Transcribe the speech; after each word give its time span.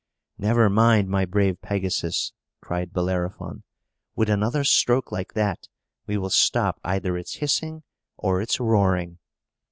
"Never 0.39 0.67
mind, 0.67 1.09
my 1.09 1.25
brave 1.25 1.61
Pegasus!" 1.61 2.33
cried 2.59 2.91
Bellerophon. 2.91 3.61
"With 4.15 4.31
another 4.31 4.63
stroke 4.63 5.11
like 5.11 5.35
that, 5.35 5.67
we 6.07 6.17
will 6.17 6.31
stop 6.31 6.79
either 6.83 7.15
its 7.19 7.35
hissing 7.35 7.83
or 8.17 8.41
its 8.41 8.59
roaring." 8.59 9.19